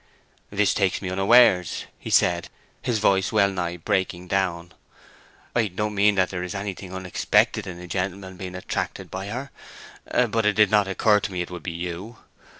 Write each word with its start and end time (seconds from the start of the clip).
"This 0.49 0.73
takes 0.73 0.99
me 0.99 1.11
unawares," 1.11 1.85
said 2.09 2.49
he, 2.81 2.89
his 2.89 2.97
voice 2.97 3.31
wellnigh 3.31 3.77
breaking 3.85 4.29
down. 4.29 4.71
"I 5.55 5.67
don't 5.67 5.93
mean 5.93 6.15
that 6.15 6.31
there 6.31 6.41
is 6.41 6.55
anything 6.55 6.91
unexpected 6.91 7.67
in 7.67 7.77
a 7.79 7.85
gentleman 7.85 8.35
being 8.35 8.55
attracted 8.55 9.11
by 9.11 9.27
her; 9.27 9.51
but 10.11 10.47
it 10.47 10.53
did 10.53 10.71
not 10.71 10.87
occur 10.87 11.19
to 11.19 11.31
me 11.31 11.41
that 11.41 11.51
it 11.51 11.51
would 11.51 11.61
be 11.61 11.69
you. 11.69 12.17